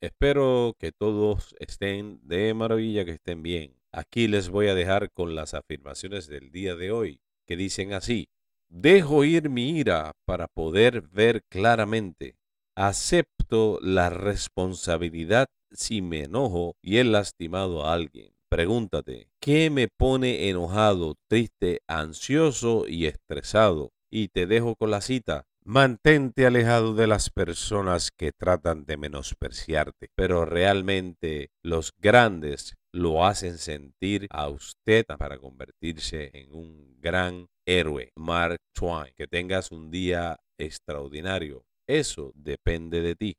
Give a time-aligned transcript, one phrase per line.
[0.00, 3.76] espero que todos estén de maravilla, que estén bien.
[3.92, 8.28] Aquí les voy a dejar con las afirmaciones del día de hoy, que dicen así,
[8.68, 12.36] dejo ir mi ira para poder ver claramente,
[12.76, 18.32] acepto la responsabilidad si me enojo y he lastimado a alguien.
[18.48, 23.92] Pregúntate, ¿qué me pone enojado, triste, ansioso y estresado?
[24.10, 25.46] Y te dejo con la cita.
[25.72, 33.56] Mantente alejado de las personas que tratan de menospreciarte, pero realmente los grandes lo hacen
[33.56, 38.10] sentir a usted para convertirse en un gran héroe.
[38.16, 41.62] Mark Twain, que tengas un día extraordinario.
[41.88, 43.34] Eso depende de ti.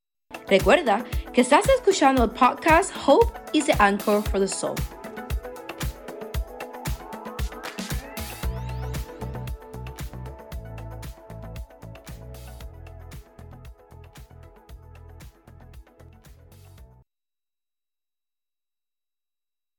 [0.48, 1.04] Recuerda
[1.34, 4.76] que estás escuchando el podcast Hope is the Anchor for the Soul.